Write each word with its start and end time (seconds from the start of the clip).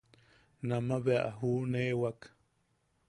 Nama 0.69 0.95
bea 1.05 1.25
juʼuneewak. 1.37 2.19